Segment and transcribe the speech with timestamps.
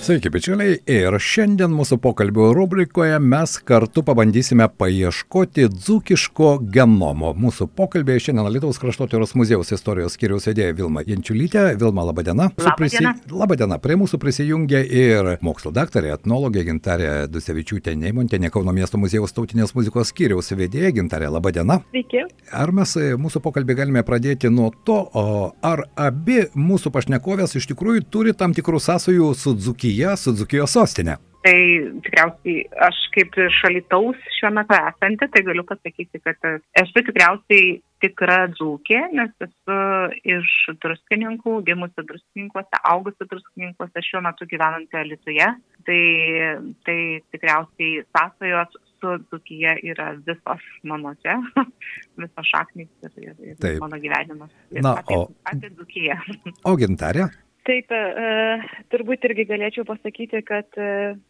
[0.00, 0.78] Sveiki, bičiuliai.
[0.88, 7.34] Ir šiandien mūsų pokalbio rubrikoje mes kartu pabandysime paieškoti dzūkiško genomo.
[7.36, 11.66] Mūsų pokalbėje šiandien Lietuvos kraštotyros muziejaus istorijos skiriaus vedėja Vilma Jančiulytė.
[11.82, 12.46] Vilma, laba diena.
[12.48, 12.72] Labadiena.
[12.78, 13.34] Prisi...
[13.42, 13.76] Labą dieną.
[13.84, 20.14] Prie mūsų prisijungia ir mokslo daktarė, etnologė Gintarė Dusevičiūtė Neimontinė Kauno miesto muziejaus tautinės muzikos
[20.14, 21.28] skiriaus vedėja Gintarė.
[21.36, 21.82] Labą dieną.
[21.92, 22.24] Sveiki.
[22.56, 24.98] Ar mes e, mūsų pokalbį galime pradėti nuo to,
[25.60, 29.52] ar abi mūsų pašnekovės iš tikrųjų turi tam tikrų sąsajų su
[29.90, 31.16] Dzukija, su Dzukijos sostinė?
[31.40, 31.56] Tai
[32.04, 36.36] tikriausiai aš kaip šalitaus šiuo metu esanti, tai galiu pasakyti, kad
[36.82, 39.78] esu tikriausiai tikra dzūkė, nes esu
[40.36, 40.52] iš
[40.84, 45.50] druskininkų, gimusi druskininkuose, augusi druskininkuose, šiuo metu gyvenanti Lietuvoje.
[45.88, 46.00] Tai,
[46.86, 46.98] tai
[47.32, 51.40] tikriausiai sąsajos su dzūkija yra visos mano čia,
[52.20, 54.52] visos šaknys ir, ir, ir mano gyvenimas.
[54.70, 56.20] Ir Na, apie, o- apie dzūkiją.
[56.68, 57.30] O gintarė?
[57.68, 58.28] Taip, e,
[58.92, 60.86] turbūt irgi galėčiau pasakyti, kad e,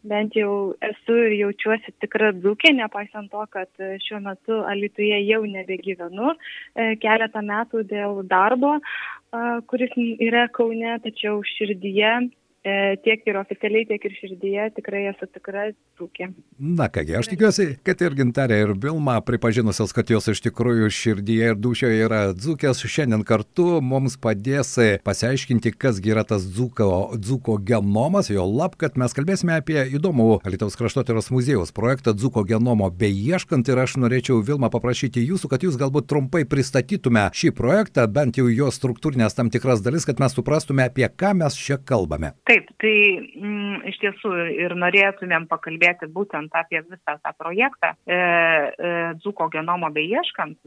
[0.07, 5.41] bent jau esu ir jaučiuosi tikra dzūkė, nepaisant to, kad e, šiuo metu Alituje jau
[5.43, 13.37] nebegyvenu e, keletą metų dėl darbo, e, kuris yra Kaune, tačiau širdyje, e, tiek ir
[13.39, 16.27] oficialiai, tiek ir širdyje tikrai esu tikra dzūkė.
[16.61, 21.51] Na kągi, aš tikiuosi, kad ir gintarė, ir Vilma, pripažinusios, kad jos iš tikrųjų širdyje
[21.53, 27.57] ir dušioje yra dzūkės, šiandien kartu mums padės e, pasiaiškinti, kasgi yra tas dzūko, dzūko
[27.65, 33.73] genomas, jo lab, kad mes kalbėsime apie įdomų Lietuvos kraštotyros muziejaus projektą dzūko genomo beieškant
[33.73, 38.45] ir aš norėčiau Vilma paprašyti jūsų, kad jūs galbūt trumpai pristatytume šį projektą, bent jau
[38.51, 42.35] jo struktūrinės tam tikras dalis, kad mes suprastume, apie ką mes čia kalbame.
[42.51, 42.95] Taip, tai
[43.39, 48.89] mm, iš tiesų ir norėtumėm pakalbėti būtent apie visą tą projektą e, e,
[49.23, 50.57] Dzuko genomo beieškant.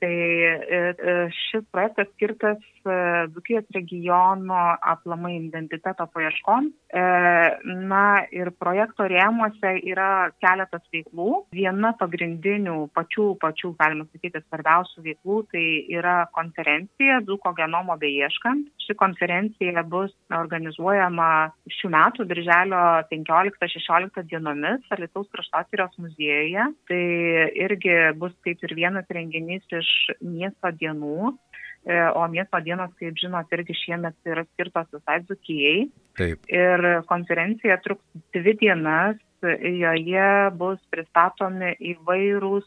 [0.00, 2.96] Tai e, e, šis projektas skirtas e,
[3.34, 4.62] Dzukijos regiono
[4.94, 6.70] aplamai identiteto paieškom.
[6.88, 7.04] E,
[7.92, 11.28] na ir projekto rėmuose yra keletas veiklų.
[11.52, 18.72] Viena pagrindinių pačių, pačių, galima sakyti, svarbiausių veiklų tai yra konferencija Dzuko genomo beieškant.
[18.84, 21.33] Ši konferencija bus organizuojama
[21.78, 26.68] šių metų birželio 15-16 dienomis Alitaus kraštotyros muziejuje.
[26.90, 27.02] Tai
[27.66, 29.90] irgi bus kaip ir vienas renginys iš
[30.20, 31.34] miesto dienų.
[31.84, 35.86] E, O miesto dienos, kaip žinot, irgi šiemet yra skirtos visai dzukijai.
[36.16, 36.48] Taip.
[36.48, 42.64] Ir konferencija truks dvi dienas, joje bus pristatomi įvairūs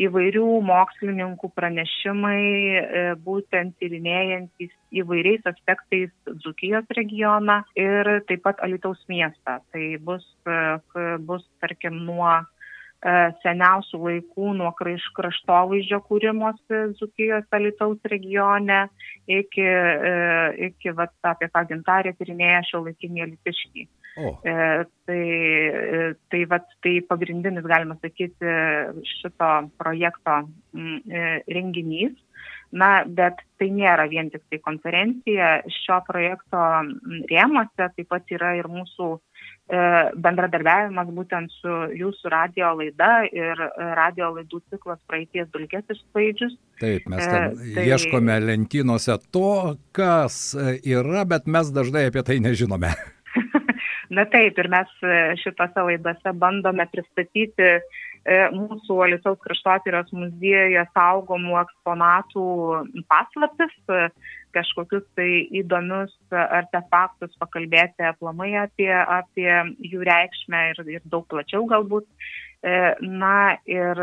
[0.00, 2.44] įvairių mokslininkų pranešimai,
[2.80, 6.10] e, būtent tyrinėjantys įvairiais aspektais
[6.44, 9.60] Dzukijos regioną ir taip pat Alitaus miestą.
[9.72, 12.42] Tai bus, e, bus tarkim, nuo e,
[13.42, 18.88] seniausių laikų, nuo kraštovaizdžio kūrimosi Dzukijos Alitaus regione
[19.26, 19.66] iki,
[20.70, 23.88] iki vat, apie ką gintarė tyrinėja šio laikinį Alitiškį.
[24.20, 24.54] O, E,
[25.08, 28.54] tai, e, tai, vat, tai pagrindinis, galima sakyti,
[29.16, 30.42] šito projekto
[30.76, 32.18] mm, e, renginys.
[32.70, 35.56] Na, bet tai nėra vien tik tai konferencija.
[35.80, 39.80] Šio projekto mm, rėmose taip pat yra ir mūsų e,
[40.14, 46.54] bendradarbiavimas būtent su jūsų radio laida ir e, radio laidų ciklas praeities dulkės išsklaidžius.
[46.80, 52.22] Taip, mes E, ten tai- ieškome lentynose to, kas e, yra, bet mes dažnai apie
[52.22, 52.94] tai nežinome.
[54.10, 57.78] Na taip, ir mes e, šitose laidose bandome pristatyti e,
[58.56, 62.46] mūsų Alisaus kraštotyros muziejuje saugomų eksponatų
[63.12, 64.08] paslaptis, e,
[64.56, 65.28] kažkokius tai
[65.60, 69.50] įdomius artefaktus, pakalbėti aplamai apie, apie
[69.92, 72.08] jų reikšmę ir, ir daug plačiau galbūt.
[72.60, 74.00] E, Na ir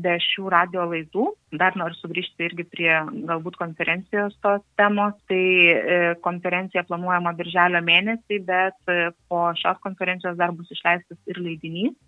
[0.00, 1.26] be šių radio laidų,
[1.60, 2.92] dar noriu sugrįžti irgi prie
[3.28, 10.38] galbūt konferencijos tos temos, tai e, konferencija planuojama birželio mėnesį, bet e, po šios konferencijos
[10.40, 11.98] dar bus išleistas ir leidinys,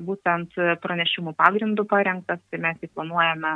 [0.00, 3.50] būtent pranešimų pagrindų parengtas, tai mes jį planuojame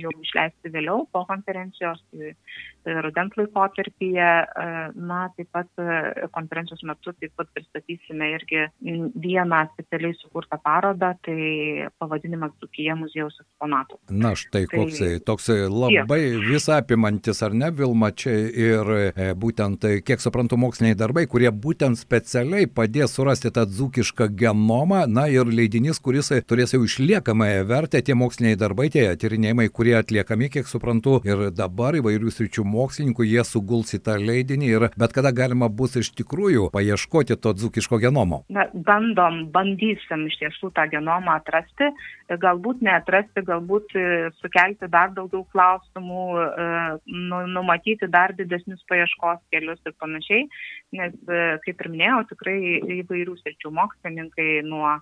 [0.00, 2.00] jau išleisti vėliau po konferencijos,
[3.06, 4.30] rudens laikotarpyje.
[4.46, 4.66] E,
[5.06, 11.88] Na, taip pat e, konferencijos metu taip pat pristatysime irgi vieną specialiai sukurtą parodą, tai
[12.00, 14.00] pavadinimas Dzukija muziejaus eksponatų.
[14.10, 19.84] Na štai Tai koks toks labai visą apimantis, ar ne, Vilma, čia ir e, būtent,
[19.86, 25.48] e, kiek suprantu, moksliniai darbai, kurie būtent specialiai padės surasti tą dzūkišką genomą, na ir
[25.48, 31.18] leidinys, kuris turės jau išliekamąją vertę, tie moksliniai darbai, tie tyrinėjimai, kurie atliekami, kiek suprantu,
[31.26, 35.96] ir dabar įvairių sričių mokslininkų, jie suguls į tą leidinį ir bet kada galima bus
[36.00, 38.42] iš tikrųjų paieškoti to dzukiško genomo.
[38.52, 41.90] Na, bandom, bandysim iš tiesų tą genomą atrasti,
[42.42, 44.06] galbūt neatrasti, galbūt e,
[44.40, 46.68] sukelti dar daugiau klausimų, e,
[47.30, 50.46] nu, numatyti dar didesnius paieškos kelius ir panašiai,
[50.94, 52.56] nes, e, kaip ir minėjau, tikrai
[53.00, 54.94] įvairių sričių mokslininkai nuo,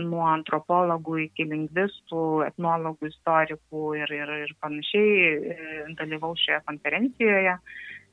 [0.00, 7.58] nuo antropologų iki lingvistų, etnologų, istorikų ir, ir, ir panašiai dalyvau šioje konferencijoje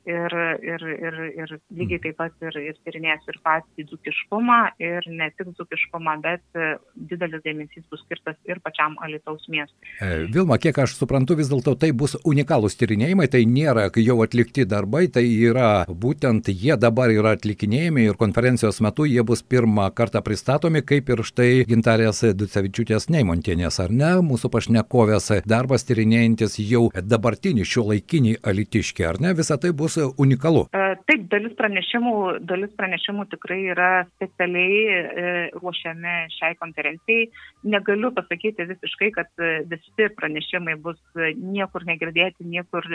[0.06, 5.28] ir, ir, ir, ir lygiai taip pat ir, ir tyrinės ir patį dzukiškumą, ir ne
[5.36, 6.72] tik dzukiškumą, bet e,
[7.10, 9.78] didelis dėmesys bus skirtas ir pačiam Alitaus miestui.
[10.00, 14.66] E, Vilma, kiek aš suprantu, vis dėlto tai bus unikalūs tyrinėjimai, tai nėra jau atlikti
[14.68, 20.22] darbai, tai yra būtent jie dabar yra atlikinėjami ir konferencijos metu jie bus pirmą kartą
[20.24, 27.66] pristatomi, kaip ir štai gintarės Ducevičiūtės Neimontienės, ar ne, mūsų pašnekovės darbas tyrinėjantis jau dabartinį
[27.68, 30.66] šio laikinį alitiškį, ar ne, visa tai bus bus unikalu.
[30.72, 32.14] E, taip, dalis pranešimų,
[32.48, 37.28] dalis pranešimų tikrai yra specialiai e, ruošiami šiai konferencijai.
[37.64, 41.00] Negaliu pasakyti visiškai, kad e, visi pranešimai bus
[41.36, 42.86] niekur negirdėti, niekur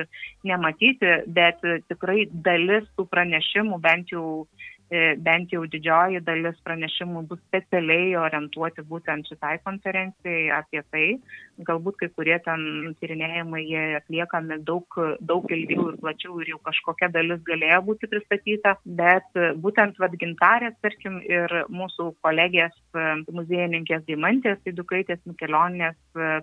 [0.47, 1.61] nematyti, bet
[1.91, 4.47] tikrai dalis tų pranešimų bent jau
[4.87, 11.07] E, bent jau didžioji dalis pranešimų bus specialiai orientuoti būtent šitai konferencijai apie tai.
[11.65, 14.85] Galbūt kai kurie ten tyrinėjimai jie atliekami daug,
[15.19, 21.19] daug ilgiau ir plačiau ir jau kažkokia dalis galėjo būti pristatyta, bet būtent vadgintarės, tarkim,
[21.25, 22.75] ir mūsų kolegės
[23.33, 25.97] muziejininkės Dimantės Idukaitės Mikelionės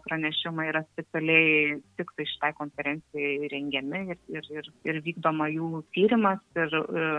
[0.06, 6.42] pranešimai yra specialiai tik tai šitai konferencijai rengiami ir, ir, ir, ir vykdoma jų tyrimas
[6.58, 7.10] ir, ir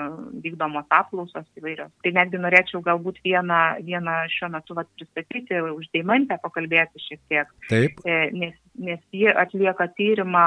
[0.44, 1.94] vykdomos apklausos įvairios.
[2.03, 7.51] Tai netgi norėčiau galbūt vieną, vieną šiuo metu vat, pristatyti, už Deimantę pakalbėti šiek tiek.
[7.69, 7.85] Taip.
[8.06, 10.46] E, nes, nes ji atlieka tyrimą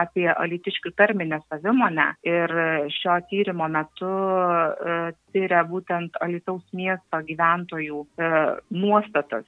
[0.00, 2.54] apie alitiškių tarminę savimonę ir
[2.98, 4.98] šio tyrimo metu e,
[5.34, 8.30] tyria būtent Alitaus miesto gyventojų e,
[8.74, 9.46] nuostatas,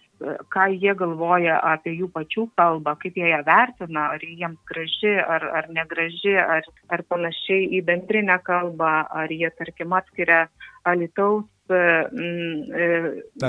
[0.55, 5.47] ką jie galvoja apie jų pačių kalbą, kaip jie ją vertina, ar jiems graži, ar,
[5.61, 10.47] ar negraži, ar, ar panašiai į bendrinę kalbą, ar jie, tarkim, atskiria
[10.89, 11.49] Alitaus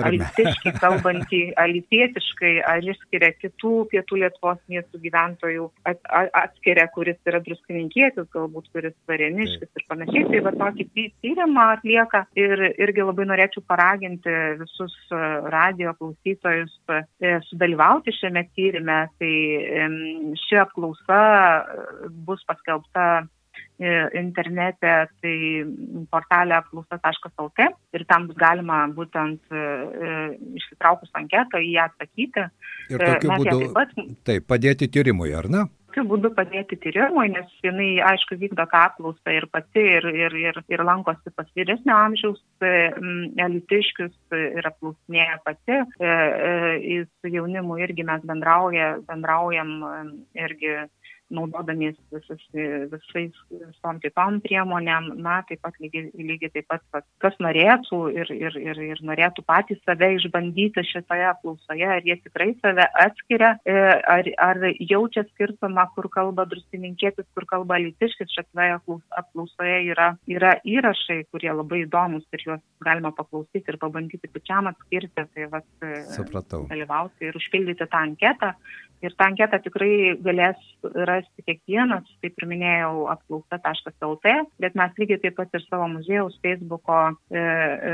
[0.02, 6.00] alitiškai kalbantį, alitietiškai, ar išskiria kitų pietų Lietuvos miestų gyventojų, at,
[6.44, 10.28] atskiria, kuris yra druskininkietis, galbūt kuris vareniškis ir panašiai.
[10.32, 10.88] Tai va tokį
[11.24, 14.96] tyrimą atlieka ir irgi labai norėčiau paraginti visus
[15.54, 16.74] radio klausytojus
[17.50, 19.02] sudalyvauti šiame tyrime.
[19.22, 19.36] Tai
[20.46, 21.22] ši apklausa
[22.26, 23.24] bus paskelbta
[24.20, 25.36] internete, tai
[26.12, 30.16] portalė apklausa.lt ir tam bus galima būtent e, e,
[30.60, 32.48] išsitraukus anketą į ją atsakyti.
[32.92, 33.94] Ir tokiu Mes būdu taip, pat,
[34.30, 35.68] taip, padėti tyrimui, ar ne?
[35.92, 40.60] tokiu būdu padėti tyrimui, nes jinai, aišku, vykdo tą apklausą ir pati, ir, ir, ir,
[40.72, 45.82] ir lankosi pas vyresnio amžiaus elitiškius ir apklausinėja pati.
[46.00, 49.76] E, su jaunimu irgi mes bendrauja, bendraujam
[50.40, 50.78] irgi
[51.32, 58.02] naudodamiesi visus, visais visom kitom priemonėm, na, taip pat lygiai, lygiai taip pat, kas norėtų
[58.16, 63.54] ir, ir, ir, ir norėtų patys save išbandyti šitoje apklausoje, ar jie tikrai save atskiria,
[63.66, 63.78] e,
[64.16, 68.78] ar, ar jaučia skirtumą, kur kalba druskininkėtis, kur kalba litiškis, šitoje
[69.22, 75.28] apklausoje yra, yra įrašai, kurie labai įdomus ir juos galima paklausyti ir pabandyti pačiam atskirti,
[75.36, 76.66] tai vat, e, Supratau.
[76.72, 78.56] dalyvauti ir užpildyti tą anketą.
[79.02, 80.60] Ir tą anketą tikrai galės
[81.08, 87.00] rasti kiekvienas, kaip ir minėjau, apklausa.lt, bet mes lygiai taip pat ir savo muziejaus Facebooko
[87.10, 87.94] e, e,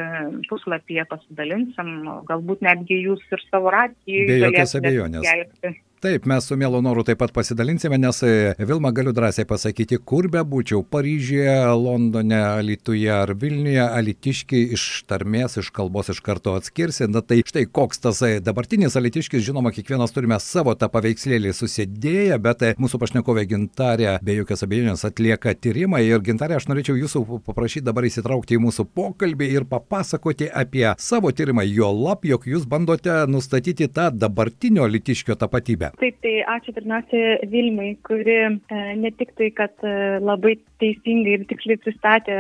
[0.50, 1.94] puslapyje pasidalinsim,
[2.28, 4.28] galbūt netgi jūs ir savo radijoje.
[4.34, 5.28] Be jokios abejonės.
[5.28, 5.76] Skelbti.
[5.98, 10.28] Taip, mes su mielu noru taip pat pasidalinsime, nes e, Vilma galiu drąsiai pasakyti, kur
[10.30, 17.08] be būčiau- Paryžiuje, Londone, Alituje ar Vilniuje, alitiški iš tarmės, iš kalbos iš karto atskirsi.
[17.10, 22.38] Na tai štai koks tas e, dabartinis alitiškis, žinoma, kiekvienas turime savo tą paveikslėlį susidėję,
[22.46, 26.04] bet e, mūsų pašnekovė Gintarė be jokios abejonės atlieka tyrimą.
[26.06, 31.34] Ir Gintarė, aš norėčiau jūsų paprašyti dabar įsitraukti į mūsų pokalbį ir papasakoti apie savo
[31.34, 36.00] tyrimą, jo lab, jog jūs bandote nustatyti tą dabartinio alitiškio tapatybę Vilniuje.
[36.00, 41.46] Taip, tai ačiū pirmiausia Vilmai, kuri e, ne tik tai, kad e, labai teisingai ir
[41.50, 42.38] tiksliai pristatė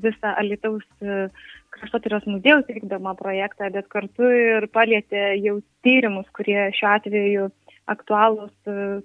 [0.00, 1.28] visą Alitaus e,
[1.70, 7.50] kraštotyros muziejaus vykdomą projektą, bet kartu ir palėtė jau tyrimus, kurie šiuo atveju
[7.90, 8.52] aktualūs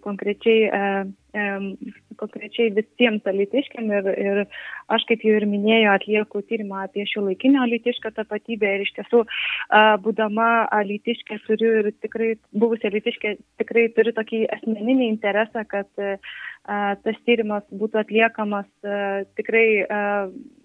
[0.03, 0.69] konkrečiai
[2.19, 4.41] konkrečiai visiems alitiškiam ir, ir
[4.91, 9.23] aš, kaip jau ir minėjau, atlieku tyrimą apie šio laikinio alitišką tapatybę ir iš tiesų,
[10.05, 10.49] būdama
[10.79, 15.89] alitiškė turiu ir tikrai, buvusi alitiškė tikrai turiu tokį asmeninį interesą, kad
[16.65, 18.69] tas tyrimas būtų atliekamas
[19.37, 19.67] tikrai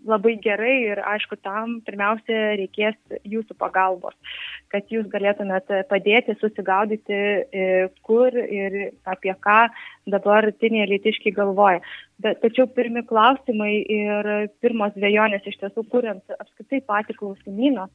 [0.07, 2.97] labai gerai ir aišku, tam pirmiausia reikės
[3.29, 4.15] jūsų pagalbos,
[4.73, 9.61] kad jūs galėtumėt padėti susigaudyti, e, kur ir apie ką
[10.61, 11.81] dabartiniai litiškiai galvoja.
[12.21, 17.89] Bet, tačiau pirmi klausimai ir pirmos dviejonės iš tiesų, kuriant apskritai patį klausimyną,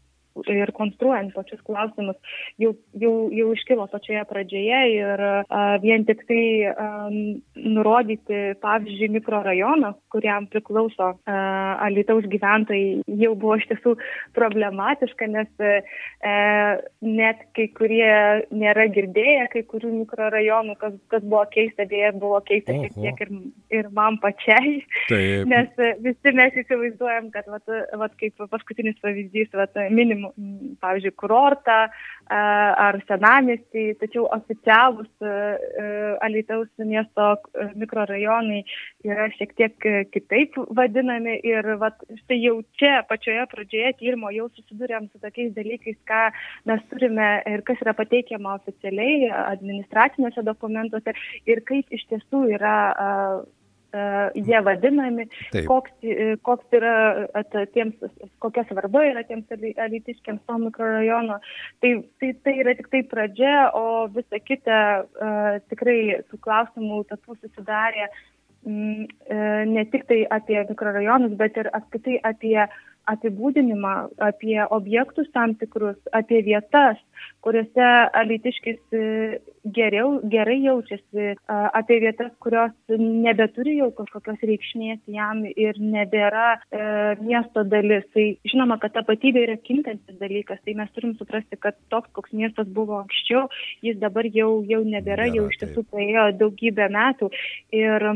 [0.51, 2.17] ir konstruojant pačius klausimus
[2.61, 6.87] jau, jau, jau iškilo pačioje pradžioje ir a, vien tik tai a,
[7.55, 11.39] nurodyti, pavyzdžiui, mikrorajoną, kuriam priklauso a,
[11.85, 13.95] Alitaus gyventojai, jau buvo iš tiesų
[14.35, 15.73] problematiška, nes e,
[17.05, 18.11] net kai kurie
[18.55, 23.33] nėra girdėję kai kurių mikrorajonų, kas, kas buvo keista, beje, buvo keista šiek tiek ir,
[23.79, 24.77] ir man pačiai,
[25.09, 25.49] Taip.
[25.51, 30.24] nes visi mes įsivaizduojam, kad, vat, vat, kaip paskutinis pavyzdys, vat, minimum
[30.81, 31.85] pavyzdžiui, kurortą
[32.25, 35.25] ar senamestį, tačiau oficialūs
[36.25, 37.27] Alitaus miesto
[37.77, 38.63] mikrorajonai
[39.05, 45.09] yra šiek tiek kitaip vadinami ir vat, štai jau čia pačioje pradžioje tyrimo jau susidurėm
[45.11, 46.23] su tokiais dalykais, ką
[46.71, 51.13] mes turime ir kas yra pateikiama oficialiai administraciniuose dokumentuose
[51.45, 52.77] ir kaip iš tiesų yra
[54.35, 55.65] jie vadinami, Taip.
[55.69, 56.93] koks, e, koks yra
[57.37, 57.97] at, tiems,
[58.43, 61.39] kokia svarba yra tiems alitiškiams to mikrorajono.
[61.83, 64.79] Tai, tai, tai yra tik tai pradžia, o visa kita
[65.71, 65.99] tikrai
[66.29, 68.09] tų klausimų tapų susidarė
[68.65, 69.05] mm,
[69.71, 72.75] ne tik tai apie mikrorajonus, bet ir apskritai apie uh,
[73.11, 76.97] apibūdinimą apie objektus tam tikrus, apie vietas,
[77.45, 77.89] kuriuose
[78.21, 79.03] alitiškis e,
[79.75, 86.83] geriau, gerai jaučiasi, apie vietas, kurios nebeturi jau kažkokios reikšmės jam ir nebėra e,
[87.21, 88.05] miesto dalis.
[88.15, 92.69] Tai žinoma, kad tapatybė yra kintantis dalykas, tai mes turim suprasti, kad toks, koks miestas
[92.69, 93.47] buvo anksčiau,
[93.85, 97.31] jis dabar jau, jau nebėra, jau iš tiesų praėjo daugybę metų.
[97.75, 98.09] Ir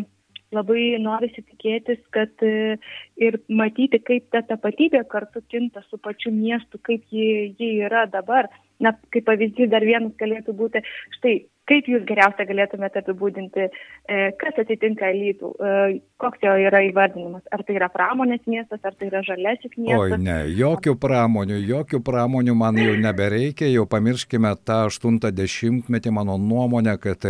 [0.56, 2.78] labai norisi tikėtis, kad e,
[3.22, 8.50] ir matyti, kaip ta tapatybė kartu kinta su pačiu miestu, kaip ji, ji yra dabar.
[8.80, 10.82] Na, kaip pavyzdys dar vienas galėtų būti,
[11.18, 11.34] štai
[11.70, 15.74] Kaip jūs geriausia galėtumėte apibūdinti, e, kas atitinka Lytų, e,
[16.22, 17.44] koks jo yra įvardinimas?
[17.54, 20.16] Ar tai yra pramonės miestas, ar tai yra žalesis miestas?
[20.16, 26.96] Oi, ne, jokių pramonių, jokių pramonių man jau nebereikia, jau pamirškime tą 80-metį mano nuomonę,
[27.04, 27.28] kad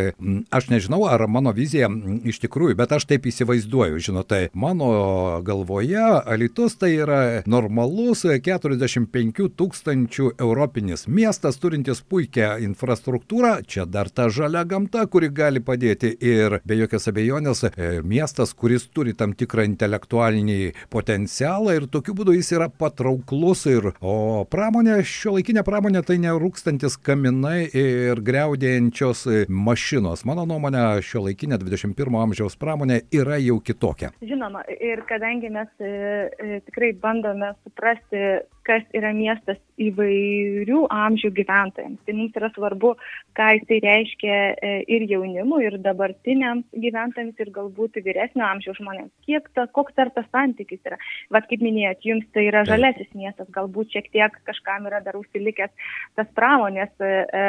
[0.55, 1.89] aš nežinau, ar mano vizija
[2.23, 4.89] iš tikrųjų, bet aš taip įsivaizduoju, žinote, mano
[5.43, 7.19] galvoje Alitus tai yra
[7.49, 15.61] normalus 45 tūkstančių europinis miestas, turintis puikią infrastruktūrą, čia dar ta žalia gamta, kuri gali
[15.63, 20.59] padėti ir be jokios abejonės e, miestas, kuris turi tam tikrą intelektualinį
[20.93, 26.99] potencialą ir tokiu būdu jis yra patrauklus ir o pramonė, šio laikinė pramonė tai nerūkstantis
[27.03, 30.25] kaminai ir greudėjančios mašinos.
[30.29, 34.11] Mano nuomonė, šio laikinė 21 amžiaus pramonė yra jau kitokia.
[34.25, 38.23] Žinoma, ir kadangi mes e, e, tikrai bandome suprasti,
[38.69, 42.93] kas yra miestas įvairių amžių gyventojams, tai mums yra svarbu,
[43.37, 49.11] ką jisai reiškia e, ir jaunimui, ir dabartiniams gyventojams, ir galbūt vyresnio amžiaus žmonėms.
[49.25, 50.99] Kiek ta, koks dar tas santykis yra?
[51.33, 55.73] Vat kaip minėjot, jums tai yra žalesis miestas, galbūt šiek tiek kažkam yra dar užsilikęs
[56.19, 57.45] tas pramonės e, e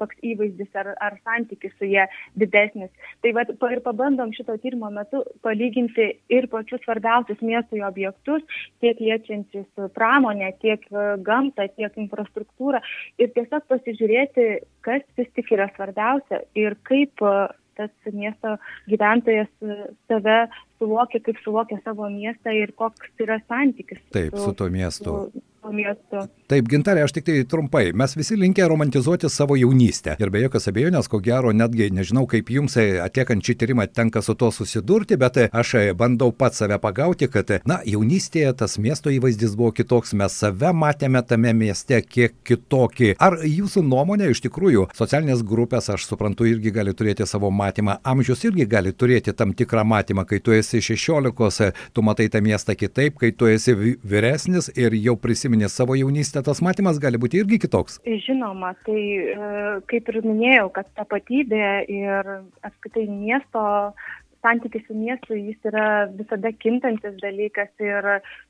[0.00, 2.06] toks įvaizdis ar, ar santykis su jie
[2.38, 2.92] didesnis.
[3.24, 8.44] Tai vat, ir pabandom šito tyrimo metu palyginti ir pačius svarbiausius miestų objektus,
[8.84, 12.82] tiek liečiančius pramonę, tiek e, gamtą, tiek infrastruktūrą
[13.22, 14.46] ir tiesiog pasižiūrėti,
[14.86, 17.34] kas vis tik yra svarbiausia ir kaip e,
[17.78, 18.56] tas miesto
[18.90, 19.78] gyventojas e,
[20.10, 20.38] save
[20.82, 24.02] suvokia, kaip suvokia savo miestą ir koks yra santykis.
[24.14, 25.16] Taip, su, su to miestu.
[25.32, 25.41] Su,
[25.76, 26.24] miestu.
[26.50, 27.84] Taip, gintarė, aš tik tai trumpai.
[27.96, 30.16] Mes visi linkę romantizuoti savo jaunystę.
[30.20, 34.22] Ir be jokios abejonės, ko gero, netgi nežinau, kaip jums e, atliekant šį tyrimą tenka
[34.24, 39.54] su to susidurti, bet aš bandau pats save pagauti, kad, na, jaunystėje tas miesto įvaizdis
[39.58, 43.14] buvo kitoks, mes save matėme tame mieste kiek kitokį.
[43.22, 48.44] Ar jūsų nuomonė iš tikrųjų socialinės grupės, aš suprantu, irgi gali turėti savo matymą, amžius
[48.50, 52.74] irgi gali turėti tam tikrą matymą, kai tu esi esi 16, tu matai tą miestą
[52.76, 53.74] kitaip, kai tu esi
[54.04, 55.16] vyresnis ir jau
[55.62, 58.00] prisiminė savo jaunystę, tas matymas gali būti irgi kitoks.
[58.04, 63.94] Žinoma, tai e, kaip ir minėjau, kad tapatybė ir apskritai miesto
[64.42, 68.02] santykis su miestu jis yra visada kintantis dalykas ir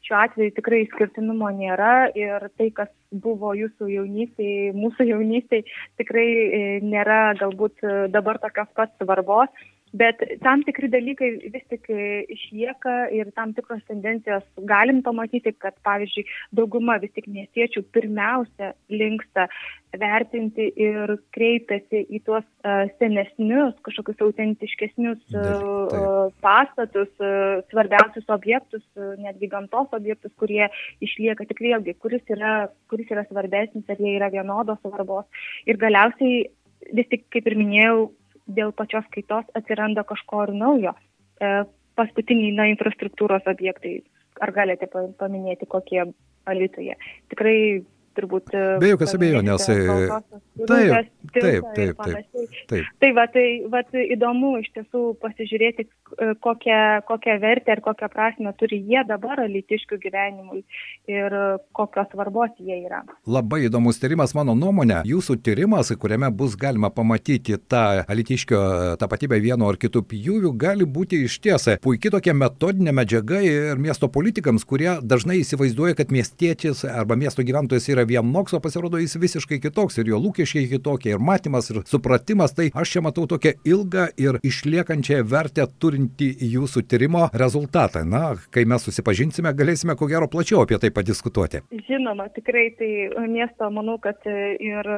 [0.06, 5.66] šiuo atveju tikrai skirtinumo nėra ir tai, kas buvo jūsų jaunystėje, mūsų jaunystėje
[6.00, 9.52] tikrai e, nėra galbūt dabar tokios pat svarbos
[9.92, 16.24] Bet tam tikri dalykai vis tik išlieka ir tam tikros tendencijos galim pamatyti, kad pavyzdžiui
[16.56, 19.48] dauguma vis tik miestiečių pirmiausia linksta
[20.00, 28.84] vertinti ir kreipiasi į tuos uh, senesnius, kažkokius autentiškesnius uh, pastatus, uh, svarbiausius objektus,
[29.20, 30.70] netgi gamtos objektus, kurie
[31.04, 35.28] išlieka tik vėlgi, kuris yra, kuris yra svarbesnis, ar jie yra vienodos svarbos.
[35.68, 36.46] Ir galiausiai
[36.96, 38.08] vis tik, kaip ir minėjau,
[38.46, 40.94] dėl pačios kaitos atsiranda kažko ir naujo.
[41.40, 41.52] E,
[41.98, 44.00] paskutiniai na, infrastruktūros objektai.
[44.42, 44.88] Ar galite
[45.20, 46.06] paminėti, kokie
[46.48, 46.96] Alitoje?
[47.30, 47.56] Tikrai
[48.16, 48.52] turbūt.
[48.54, 49.66] E, Be jokios abejonės.
[49.66, 50.38] Taip,
[51.34, 52.02] taip, taip, taip,
[52.70, 52.90] taip.
[53.02, 58.52] Tai va, tai va, įdomu iš tiesų pasižiūrėti, e, kokią, kokią vertę ir kokią prasme
[58.60, 60.62] turi jie dabar alitiškių gyvenimui
[61.10, 61.36] ir
[61.76, 63.02] kokios svarbos jie yra.
[63.26, 65.02] Labai įdomus tyrimas, mano nuomonė.
[65.08, 68.62] Jūsų tyrimas, kuriame bus galima pamatyti tą alitiškio
[69.00, 74.08] tapatybę vieno ar kitų pjūvių, gali būti iš tiesa puikiai tokia metodinė medžiaga ir miesto
[74.12, 79.16] politikams, kurie dažnai įsivaizduoja, kad miestietis arba miesto gyventojas yra yra vienoks, o pasirodo jis
[79.16, 82.54] visiškai kitoks ir jo lūkesčiai kitokie, ir matymas, ir supratimas.
[82.54, 88.04] Tai aš čia matau tokią ilgą ir išliekančią vertę turinti jūsų tyrimo rezultatą.
[88.04, 91.62] Na, kai mes susipažinsime, galėsime ko gero plačiau apie tai padiskutuoti.
[91.88, 92.90] Žinoma, tikrai tai
[93.28, 94.88] miesto, manau, kad ir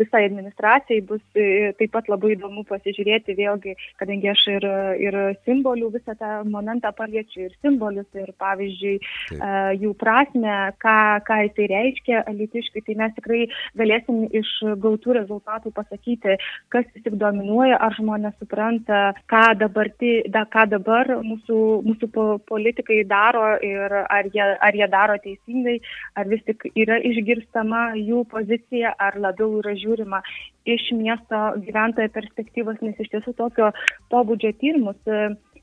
[0.00, 4.68] visai administracijai bus taip pat labai įdomu pasižiūrėti vėlgi, kadangi aš ir,
[5.02, 8.96] ir simbolių visą tą momentą paliečiu, ir simbolius, ir pavyzdžiui,
[9.30, 9.42] taip.
[9.82, 13.42] jų prasme, ką, ką jisai reiškia alitiškai, tai mes tikrai
[13.78, 14.50] galėsim iš
[14.82, 16.36] gautų rezultatų pasakyti,
[16.72, 21.58] kas vis tik dominuoja, ar žmonės supranta, ką, dabarti, da, ką dabar mūsų,
[21.88, 22.10] mūsų
[22.48, 25.78] politikai daro ir ar jie, ar jie daro teisingai,
[26.18, 30.22] ar vis tik yra išgirstama jų pozicija, ar labiau yra žiūrima
[30.68, 33.72] iš miesto gyventojo perspektyvos, nes iš tiesų tokio
[34.12, 35.00] pobūdžio tyrimus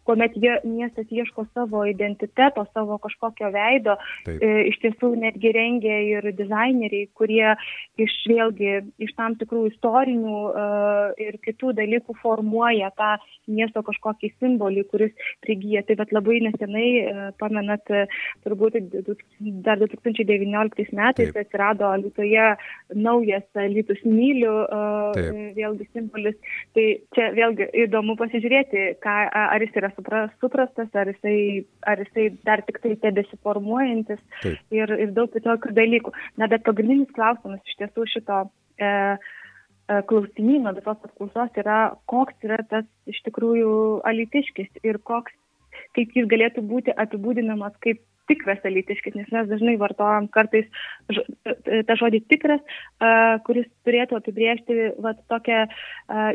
[0.09, 3.95] kuomet jie, miestas ieško savo identiteto, savo kažkokio veido.
[4.25, 4.41] Taip.
[4.41, 7.53] E, iš tiesų netgi rengia ir dizaineriai, kurie
[8.01, 8.71] iš vėlgi
[9.05, 10.65] iš tam tikrų istorinių e,
[11.27, 13.11] ir kitų dalykų formuoja tą
[13.49, 15.83] miesto kažkokį simbolį, kuris prigyja.
[15.85, 17.85] Tai bet labai nesenai, e, pamenat,
[18.45, 18.79] turbūt
[19.65, 21.37] dar 2019 metais Taip.
[21.43, 22.49] atsirado Lietuvoje
[22.97, 26.37] naujas Lytus mylių, e, vėlgi simbolis.
[26.73, 32.29] Tai čia vėlgi įdomu pasižiūrėti, ką, ar jis yra supras, suprastas, ar jisai, ar jisai
[32.45, 34.19] dar tik tai tebesiformuojantis
[34.71, 36.13] ir, ir daug kitokių dalykų.
[36.37, 38.39] Na, bet pagrindinis klausimas iš tiesų šito
[38.79, 43.73] e, e, klausimyno visos apklausos yra, koks yra tas iš tikrųjų
[44.07, 45.35] alitiškis ir koks,
[45.97, 50.67] kaip jis galėtų būti apibūdinamas kaip tikras elitiškis, nes mes dažnai vartojam kartais
[51.09, 52.61] tą žodį tikras,
[53.47, 55.63] kuris turėtų apibriežti va, tokią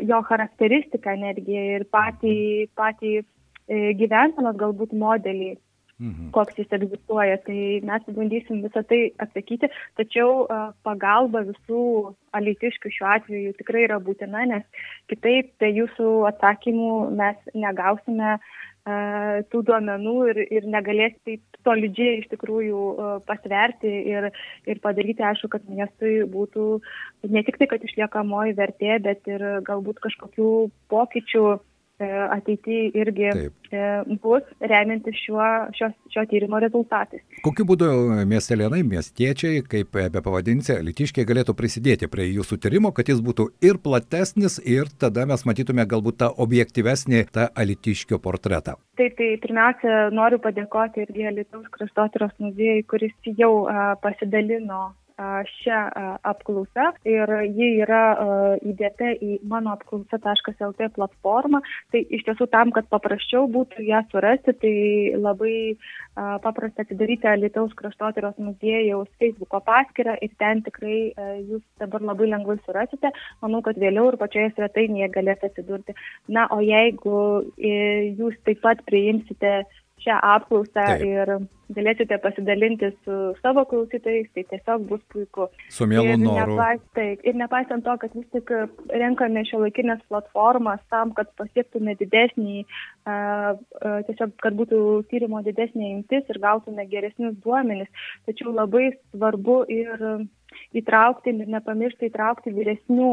[0.03, 2.35] jo charakteristiką netgi ir patį,
[2.75, 3.34] patį E,
[3.69, 5.55] gyvensenos galbūt modelį,
[5.99, 6.29] mhm.
[6.35, 7.39] koks jis egzistuoja.
[7.45, 7.57] Tai
[7.89, 10.45] mes bandysim visą tai atsakyti, tačiau
[10.87, 11.81] pagalba visų
[12.37, 18.37] alitiškių šiuo atveju tikrai yra būtina, nes kitaip be jūsų atsakymų mes negausime
[18.85, 22.81] tų duomenų ir, ir negalės taip solidžiai iš tikrųjų
[23.25, 24.27] pasverti ir,
[24.69, 26.67] ir padaryti, aišku, kad miestui būtų
[27.33, 30.51] ne tik tai, kad išliekamoji vertė, bet ir galbūt kažkokių
[30.93, 33.53] pokyčių E, ateityje irgi Taip.
[33.71, 35.45] E, bus remiantis šiuo,
[35.77, 37.23] šio, šio tyrimo rezultatais.
[37.45, 37.87] Kokiu būdu
[38.27, 43.79] miestelėnai, miestiečiai, kaip be pavadinsi, litiškiai galėtų prisidėti prie jūsų tyrimo, kad jis būtų ir
[43.83, 48.75] platesnis, ir tada mes matytume galbūt tą objektyvesnį, tą alitiškio portretą.
[48.99, 53.65] Taip, tai pirmiausia, noriu padėkoti irgi Lietuvos kraštotyros muziejui, kuris jau
[54.03, 55.79] pasidalino šią
[56.27, 58.01] apklausą ir ji yra
[58.65, 61.61] įdėta į mano apklausa.lt platformą.
[61.91, 64.75] Tai iš tiesų tam, kad paprasčiau būtų ją surasti, tai
[65.15, 65.55] labai
[66.15, 71.13] paprasta atidaryti Lietuvos kraštotyros muziejaus Facebook'o paskyrą ir ten tikrai
[71.47, 73.11] jūs dabar labai lengvai surasite.
[73.43, 75.95] Manau, kad vėliau ir pačioje svetainėje galės atsidurti.
[76.27, 77.17] Na, o jeigu
[77.55, 79.63] jūs taip pat priimsite
[80.03, 81.03] šią apklausą Taip.
[81.05, 81.31] ir
[81.75, 85.47] galėsite pasidalinti su savo klausytojais, tai tiesiog bus puiku.
[85.73, 86.57] Su mielu noru.
[86.97, 88.53] Taip, ir nepaisant to, kad vis tik
[88.93, 94.79] renkame šio laikinės platformas tam, kad pasiektume didesnį, uh, uh, tiesiog, kad būtų
[95.09, 97.89] tyrimo didesnė imtis ir gautume geresnius duomenis,
[98.29, 100.09] tačiau labai svarbu ir
[100.77, 103.11] įtraukti ir nepamiršti įtraukti vyresnių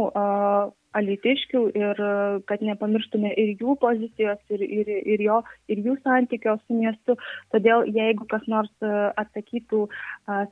[0.93, 2.01] alitiškių ir
[2.49, 5.41] kad nepamirštume ir jų pozicijos, ir, ir, ir, jo,
[5.73, 7.17] ir jų santykio su miestu.
[7.55, 9.87] Todėl jeigu kas nors atsakytų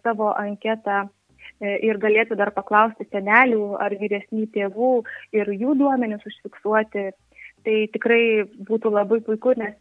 [0.00, 4.94] savo anketą e, ir galėtų dar paklausti senelių ar vyresnių tėvų
[5.36, 7.10] ir jų duomenis užfiksuoti,
[7.60, 9.74] Tai tikrai būtų labai puiku, nes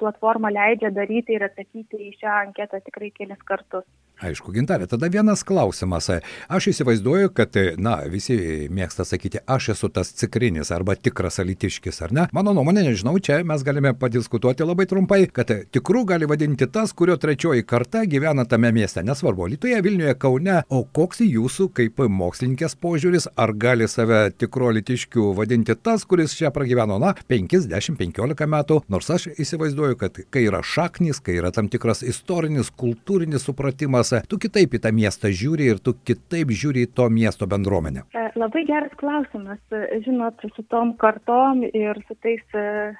[0.00, 3.84] platforma leidžia daryti ir atsakyti į šią anketą tikrai kelis kartus.
[4.16, 6.06] Aišku, gintarė, tada vienas klausimas.
[6.48, 12.14] Aš įsivaizduoju, kad, na, visi mėgsta sakyti, aš esu tas cikrinis arba tikras alitiškis, ar
[12.16, 12.24] ne?
[12.32, 17.18] Mano nuomonė, nežinau, čia mes galime padiskutuoti labai trumpai, kad tikrų gali vadinti tas, kurio
[17.20, 19.04] trečioji karta gyvena tame mieste.
[19.04, 25.26] Nesvarbu, Lietuvoje, Vilniuje, Kaune, o koks jūsų kaip mokslininkės požiūris, ar gali save tikro alitiškių
[25.36, 31.20] vadinti tas, kuris čia pragyveno, na, 50-15 metų, nors aš įsivaizduoju, kad kai yra šaknis,
[31.20, 35.78] kai yra tam tikras istorinis, kultūrinis supratimas, klausimas, tu kitaip į tą miestą žiūri ir
[35.82, 38.04] tu kitaip žiūri į to miesto bendruomenę?
[38.14, 39.58] E, labai geras klausimas.
[40.04, 42.94] Žinot, su tom kartom ir su tais e,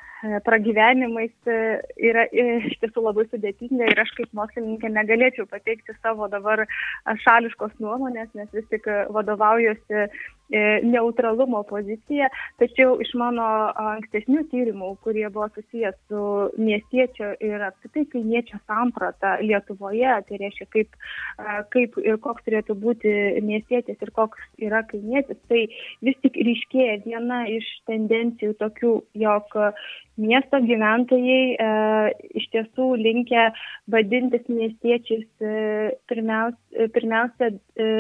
[0.44, 6.66] pragyvenimais e, yra iš tiesų labai sudėtinga ir aš kaip mokslininkė negalėčiau pateikti savo dabar
[7.24, 10.08] šališkos nuomonės, nes vis tik vadovaujuosi
[10.50, 12.28] neutralumo poziciją,
[12.60, 13.46] tačiau iš mano
[13.96, 16.22] ankstesnių tyrimų, kurie buvo susijęs su
[16.60, 20.96] miestiečio ir apskritai kaimiečio samprata Lietuvoje, tai reiškia, kaip,
[21.74, 23.14] kaip ir koks turėtų būti
[23.46, 25.66] miestietis ir koks yra kaimietis, tai
[26.06, 29.56] vis tik ryškėja viena iš tendencijų tokių, jog
[30.16, 31.70] miesto gyventojai e,
[32.40, 33.50] iš tiesų linkia
[33.92, 37.90] vadintis miestiečiais e, pirmiausia, pirmiausia e,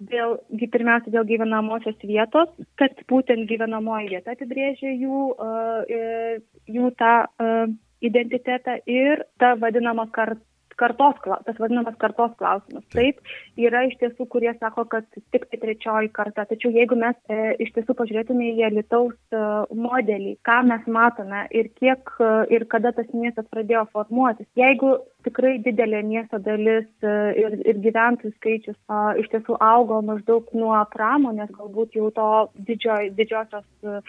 [0.00, 0.38] dėl,
[0.72, 7.68] pirmiausia dėl gyvenamosios vietos, kad būtent gyvenamoji vieta apibrėžia jų, uh, jų tą uh,
[8.04, 10.42] identitetą ir ta vadinama karta
[10.80, 12.84] kartos, tas vadinamas kartos klausimas.
[12.94, 13.20] Taip,
[13.60, 16.46] yra iš tiesų, kurie sako, kad tik tai trečioji karta.
[16.50, 19.42] Tačiau jeigu mes e, iš tiesų pažiūrėtume į Lietuvos e,
[19.86, 25.56] modelį, ką mes matome ir kiek e, ir kada tas miestas pradėjo formuotis, jeigu tikrai
[25.64, 31.52] didelė miesto dalis e, ir, ir gyventojų skaičius a, iš tiesų augo maždaug nuo pramonės,
[31.56, 32.30] galbūt jau to
[32.68, 34.00] didžio, didžiosios e,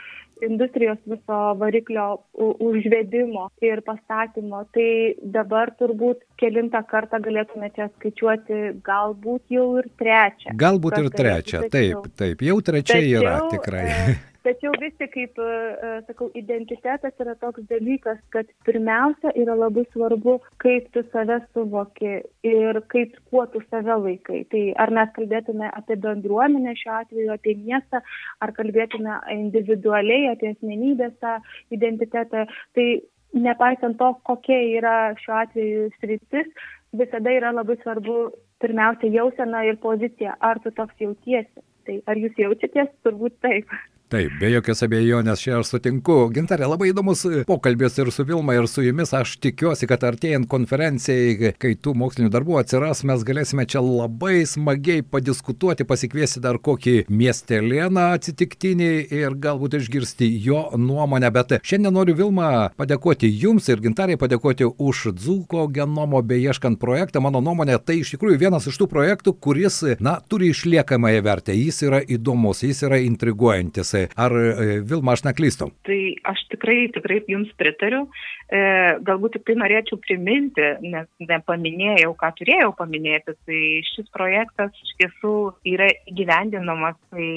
[0.45, 4.65] industrijos viso variklio užvedimo ir pastatymo.
[4.75, 4.89] Tai
[5.38, 10.55] dabar turbūt kilintą kartą galėtume čia skaičiuoti, galbūt jau ir trečią.
[10.55, 13.83] Galbūt ir trečią, taip, taip, jau trečia Tačiau, yra tikrai.
[13.91, 14.15] E,
[14.45, 19.83] Tačiau vis tik, kaip e, e, sakau, identitetas yra toks dalykas, kad pirmiausia yra labai
[19.89, 24.43] svarbu, kaip tu save suvoki ir kaip kuo tu save laikai.
[24.53, 28.03] Tai ar mes kalbėtume apie bendruomenę šiuo atveju, apie miestą,
[28.39, 31.39] ar kalbėtume individualiai apie asmenybės tą
[31.75, 32.45] identitetą,
[32.77, 32.87] tai
[33.36, 36.50] nepaisant to, kokia yra šiuo atveju sritis,
[36.95, 38.17] visada yra labai svarbu
[38.63, 41.63] pirmiausia jausena ir pozicija, ar tu toks jautiesi.
[41.86, 42.89] Tai ar jūs jaučiatės?
[43.06, 43.69] Turbūt taip.
[44.05, 46.27] Taip, be jokios abejonės, čia aš sutinku.
[46.29, 49.09] Gintarė, labai įdomus pokalbis ir su Vilma, ir su jumis.
[49.17, 55.01] Aš tikiuosi, kad artėjant konferencijai, kai tų mokslinių darbų atsiras, mes galėsime čia labai smagiai
[55.01, 61.33] padiskutuoti, pasikviesti dar kokį miestelėną atsitiktinį ir galbūt išgirsti jo nuomonę.
[61.33, 67.25] Bet šiandien noriu Vilma padėkoti jums ir Gintarė padėkoti už Dzuko genomo beieškant projektą.
[67.25, 71.57] Mano nuomonė, tai iš tikrųjų vienas iš tų projektų, kuris, na, turi išliekamąją vertę.
[71.57, 73.94] Jis yra įdomus, jis yra intriguojantis.
[74.19, 75.69] Ar e, Vilma, aš neklystu?
[75.88, 75.99] Tai
[76.31, 78.05] aš tikrai, tikrai jums pritariu.
[78.45, 78.58] E,
[79.01, 83.34] galbūt tik tai norėčiau priminti, nes nepaminėjau, ką turėjau paminėti.
[83.47, 85.34] Tai šis projektas iš tiesų
[85.71, 87.29] yra įgyvendinamas tai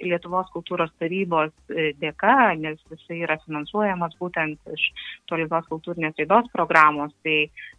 [0.00, 4.86] Lietuvos kultūros tarybos e, dėka, nes jisai yra finansuojamas būtent iš
[5.28, 7.12] tolizos kultūrinės raidos programos.
[7.26, 7.36] Tai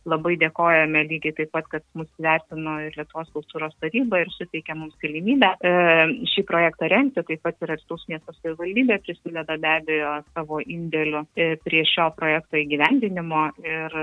[0.07, 4.93] labai dėkojame lygiai taip pat, kad mus vertino ir Lietuvos kultūros taryba ir suteikė mums
[5.01, 5.73] galimybę e,
[6.35, 7.25] šį projektą rengti.
[7.25, 11.25] Taip pat ir Arstus miesto savivaldybė prisideda be abejo savo indėliu
[11.65, 12.66] prie šio projekto įgyvendinimo
[13.63, 13.97] ir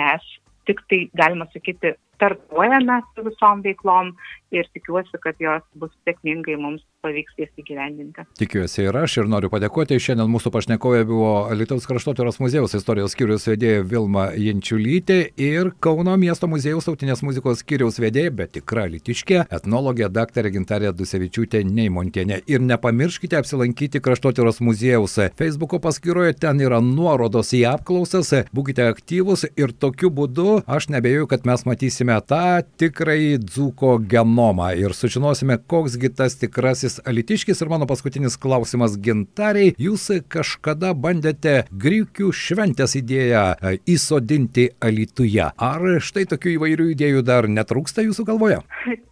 [0.00, 0.28] mes
[0.68, 4.12] tik tai, galima sakyti, startuojame su visom veiklom
[4.50, 8.24] ir tikiuosi, kad jos bus sėkmingai mums pavyks jas įgyvendinti.
[8.40, 9.98] Tikiuosi ir aš ir noriu padėkoti.
[10.02, 16.48] Šiandien mūsų pašnekovė buvo Lietuvos kraštotyros muziejaus istorijos skyrius vedėja Vilma Jančiulytė ir Kauno miesto
[16.50, 22.40] muziejaus tautinės muzikos skyriaus vedėja, bet tikra litiškė, etnologė daktarė Gintarė Dusevičiūtė Neimontienė.
[22.48, 29.76] Ir nepamirškite apsilankyti kraštotyros muziejaus Facebook'o paskyroje, ten yra nuorodos į apklausas, būkite aktyvus ir
[29.76, 36.38] tokiu būdu aš nebejoju, kad mes matysime tą tikrąjį dzūko genomą ir sužinosime, koksgi tas
[36.40, 39.74] tikrasis Alitiškis ir mano paskutinis klausimas gintariai.
[39.78, 45.50] Jūs kažkada bandėte Grikių šventės idėją e, įsodinti Alituje.
[45.52, 48.62] Ar štai tokių įvairių idėjų dar netrūksta jūsų galvoje?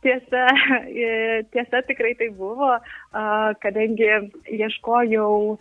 [0.07, 0.45] Tiesa,
[0.87, 2.77] e, tiesa tikrai tai buvo,
[3.63, 4.07] kadangi
[4.55, 5.57] ieškojau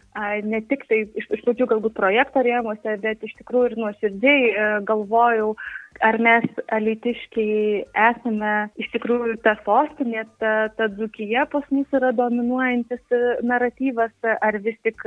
[0.45, 5.55] ne tik tai iš pradžių galbūt projekto rėmose, bet iš tikrųjų ir nuoširdžiai e, galvojau,
[6.03, 13.17] ar mes alitiškiai esame iš tikrųjų ta sostinė, ta, ta dzukija pas mus yra dominuojantis
[13.45, 15.01] naratyvas, ar vis tik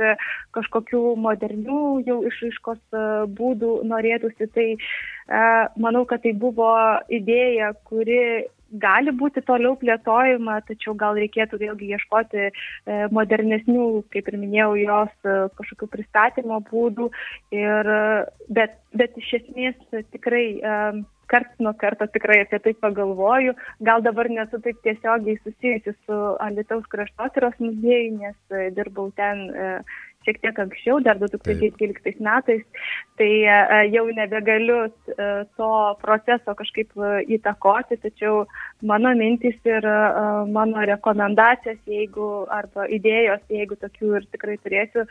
[0.57, 2.81] kažkokių modernių jau išraiškos
[3.39, 4.49] būdų norėtųsi.
[4.55, 4.67] Tai
[5.77, 6.71] manau, kad tai buvo
[7.13, 8.21] idėja, kuri
[8.71, 12.51] gali būti toliau plėtojama, tačiau gal reikėtų vėlgi ieškoti e,
[13.15, 17.09] modernesnių, kaip ir minėjau, jos e, kažkokių pristatymo būdų.
[17.55, 17.93] Ir,
[18.53, 20.75] bet, bet iš esmės tikrai e,
[21.29, 23.55] karts nuo karto tikrai apie tai pagalvoju.
[23.85, 29.47] Gal dabar nesu taip tiesiogiai susijusi su Alitaus kraštotyros muziejui, nes dirbau ten
[30.27, 32.63] šiek tiek anksčiau, dar 2012 metais,
[33.19, 33.59] tai e,
[33.93, 35.29] jau nebegaliu e,
[35.59, 35.69] to
[36.03, 38.43] proceso kažkaip e, įtakoti, tačiau
[38.81, 39.85] mano mintis ir
[40.47, 45.05] mano rekomendacijos, jeigu, arba idėjos, jeigu tokių ir tikrai turėsiu,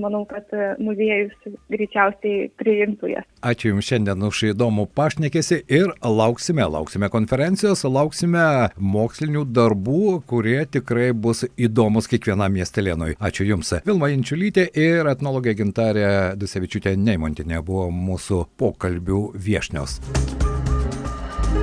[0.00, 0.50] manau, kad
[0.82, 1.32] muziejus
[1.72, 3.26] greičiausiai priimtų jas.
[3.44, 8.44] Ačiū Jums šiandien už įdomų pašnekėsi ir lauksime, lauksime konferencijos, lauksime
[8.76, 13.14] mokslinių darbų, kurie tikrai bus įdomus kiekvienam miestelėnui.
[13.20, 13.74] Ačiū Jums.
[13.84, 16.08] Vilma Inčiulytė ir etnologė Gintarė
[16.40, 20.00] Dusevičiūtė Neimontinė buvo mūsų pokalbių viešnios.